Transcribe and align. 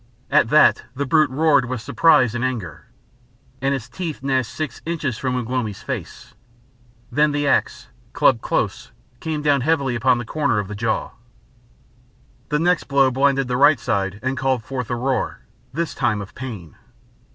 At 0.31 0.49
that 0.49 0.85
the 0.95 1.05
brute 1.05 1.29
roared 1.29 1.65
with 1.65 1.79
surprise 1.79 2.33
and 2.33 2.43
anger, 2.43 2.87
and 3.61 3.71
his 3.71 3.87
teeth 3.87 4.23
gnashed 4.23 4.51
six 4.51 4.81
inches 4.83 5.19
from 5.19 5.35
Ugh 5.37 5.47
lomi's 5.47 5.83
face. 5.83 6.33
Then 7.11 7.33
the 7.33 7.47
axe, 7.47 7.89
clubbed 8.11 8.41
close, 8.41 8.89
came 9.19 9.43
down 9.43 9.61
heavily 9.61 10.01
on 10.01 10.17
the 10.17 10.25
corner 10.25 10.57
of 10.57 10.67
the 10.69 10.73
jaw. 10.73 11.11
The 12.49 12.57
next 12.57 12.85
blow 12.85 13.11
blinded 13.11 13.47
the 13.47 13.57
right 13.57 13.79
side 13.79 14.19
and 14.23 14.35
called 14.39 14.63
forth 14.63 14.89
a 14.89 14.95
roar, 14.95 15.41
this 15.71 15.93
time 15.93 16.19
of 16.19 16.33
pain. 16.33 16.75